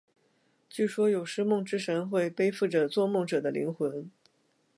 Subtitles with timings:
[0.67, 4.09] 据说有时梦之神会背负着做梦者的灵魂。